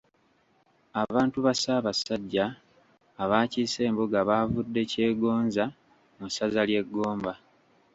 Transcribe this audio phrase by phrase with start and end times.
[1.03, 2.45] Abantu ba Ssaabasajja
[3.23, 5.65] abaakiise embuga baavudde Kyegonza
[6.17, 7.33] mu ssaza ly’e Gomba.